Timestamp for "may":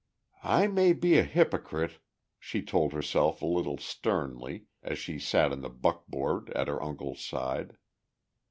0.65-0.93